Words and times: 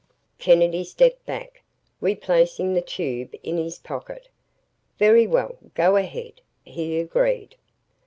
Kennedy 0.39 0.83
stepped 0.83 1.23
back, 1.27 1.61
replacing 1.99 2.73
the 2.73 2.81
tube 2.81 3.35
in 3.43 3.57
his 3.59 3.77
pocket. 3.77 4.29
"Very 4.97 5.27
well, 5.27 5.57
go 5.75 5.95
ahead!" 5.95 6.41
he 6.63 6.97
agreed. 6.99 7.55